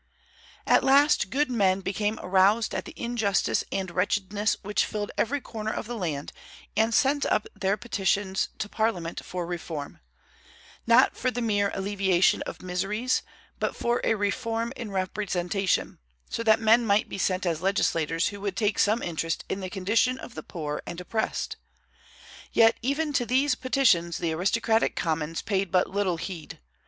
[0.65, 5.69] At last, good men became aroused at the injustice and wretchedness which filled every corner
[5.71, 6.33] of the land,
[6.75, 9.99] and sent up their petitions to Parliament for reform,
[10.87, 13.21] not for the mere alleviation of miseries,
[13.59, 15.99] but for a reform in representation,
[16.31, 19.69] so that men might be sent as legislators who would take some interest in the
[19.69, 21.57] condition of the poor and oppressed.
[22.51, 26.57] Yet even to these petitions the aristocratic Commons paid but little heed.